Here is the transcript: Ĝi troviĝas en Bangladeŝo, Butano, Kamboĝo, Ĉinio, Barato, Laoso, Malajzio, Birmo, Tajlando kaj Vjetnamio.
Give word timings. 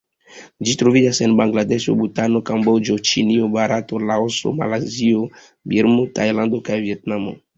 Ĝi 0.67 0.71
troviĝas 0.81 1.17
en 1.25 1.35
Bangladeŝo, 1.41 1.93
Butano, 1.99 2.41
Kamboĝo, 2.51 2.95
Ĉinio, 3.09 3.49
Barato, 3.57 4.01
Laoso, 4.13 4.55
Malajzio, 4.63 5.21
Birmo, 5.75 6.09
Tajlando 6.19 6.63
kaj 6.71 6.83
Vjetnamio. 6.89 7.39